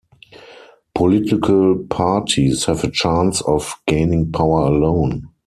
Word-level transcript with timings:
Political 0.95 1.85
parties 1.91 2.65
have 2.65 2.83
a 2.83 2.89
chance 2.89 3.39
of 3.43 3.71
gaining 3.85 4.31
power 4.31 4.65
alone. 4.65 5.29